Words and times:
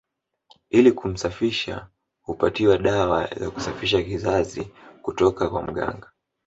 Ili 0.69 0.91
kumsafisha 0.91 1.87
hupatiwa 2.21 2.77
dawa 2.77 3.25
ya 3.25 3.49
kusafisha 3.51 4.03
kizazi 4.03 4.67
kutoka 5.01 5.49
kwa 5.49 5.63
mganga 5.63 6.11